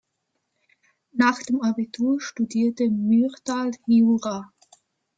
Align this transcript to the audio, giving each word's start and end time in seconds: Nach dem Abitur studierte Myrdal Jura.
Nach 1.13 1.37
dem 1.43 1.61
Abitur 1.61 2.19
studierte 2.21 2.89
Myrdal 2.89 3.69
Jura. 3.85 4.51